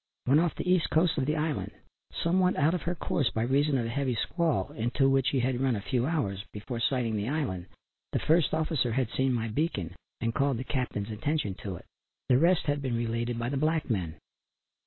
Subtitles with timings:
[0.25, 1.71] When off the east side of the island
[2.23, 5.61] somewhat out of her course by reason of a heavy squall into which she had
[5.61, 7.67] run a few hours before sighting the island,
[8.11, 11.85] the first officer had seen my beacon and called the Captain's attention to it.
[12.29, 14.15] The rest had been related by the black men.